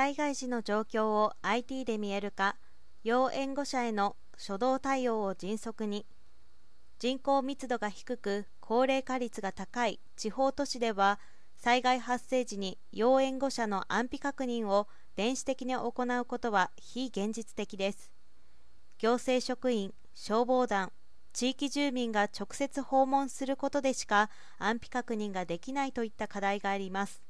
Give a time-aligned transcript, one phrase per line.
[0.00, 2.56] 災害時の状況を IT で見える化
[3.04, 6.06] 要援護者への初動対応を迅速に。
[6.98, 11.20] 人口密度が低く高齢化率が高い地方都市では
[11.54, 18.10] 災害発生時に要援護者の安否確認を電子的に行うことは非現実的です。
[18.96, 20.92] 行政職員消防団
[21.34, 27.20] 地域住民が直接訪問することでしか安否確認ができないといった課題があります。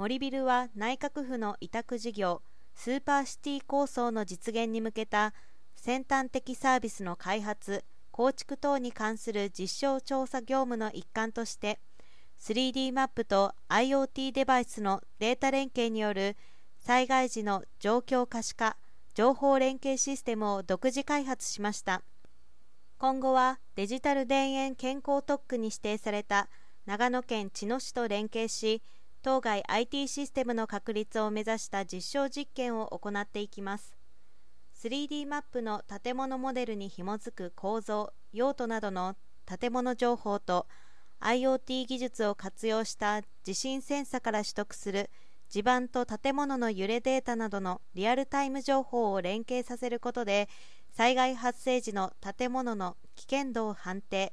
[0.00, 2.40] 森ビルは内閣府の委託事業
[2.74, 5.34] スーパーシティ構想の実現に向けた
[5.76, 11.80] 先端的サービスの開発構築等に関する実証調査業務の一環として
[12.40, 16.34] 3D マップと IoT デバイスのデータ連携による
[16.78, 18.78] 災害時の状況可視化
[19.14, 22.00] 情報連携システムを独自開発しました。
[22.96, 26.48] 今後はデジタル田園健康特区に指定された
[26.86, 28.80] 長野県茅野市と連携し
[29.22, 33.94] 当該 IT システムの確立を目指した実証実験を行っていきます。
[34.82, 40.66] 3D マップの建物モデルに紐づく構造用途などの建物情報と
[41.20, 45.10] IoT 技術を活用した地震センサから取得する
[45.50, 50.48] 地盤と建物の揺れデータなどのリアルタイム情報を連携させることで
[50.92, 54.32] 災害発生時の建物の危険度を判定。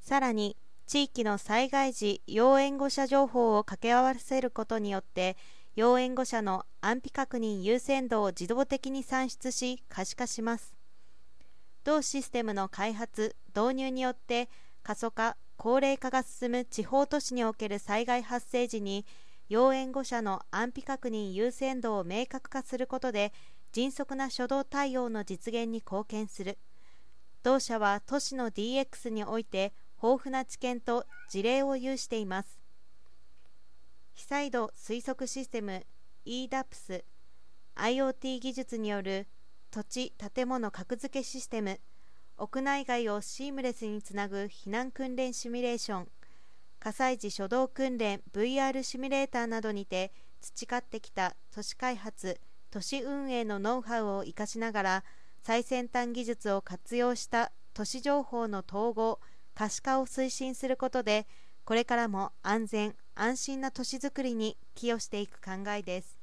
[0.00, 0.56] さらに
[0.88, 5.36] 地域の災害時要援護者情報を掛け合わせることによって
[5.76, 10.72] 要援護者の安否確認優先度を自動的に算出し可視化します。
[11.84, 14.48] 同システムの開発導入によって
[14.82, 19.04] 過疎化高齢化が進む地方都市における災害発生時に
[19.50, 23.34] 要援護者の安否確認優先度を明確化することで
[23.72, 26.56] 迅速な初動対応の実現に貢献する。
[27.42, 32.58] 同社は都市の DX において豊富な知見と事例を有しています。
[34.14, 35.86] 被災度推測システム
[36.26, 37.04] EDAPS
[37.76, 39.28] IoT 技術による
[39.70, 41.78] 土地建物格付けシステム
[42.36, 46.08] 屋内外をシームレスにつなぐ避難訓練シミュレーション
[46.80, 52.40] 火災時初動訓練 VR シミュレーターなどにて培ってきた都市開発
[52.70, 55.04] 都市運営のノウハウを生かしながら
[55.42, 59.20] 最先端技術を活用した都市情報の統合
[59.58, 61.26] 可視化を推進することで
[61.64, 66.17] これからも安全安心な都市づくりに寄与していく考えです。